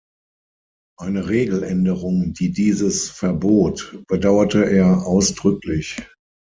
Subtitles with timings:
[0.99, 5.95] Eine Regeländerung, die dieses verbot, bedauerte er ausdrücklich.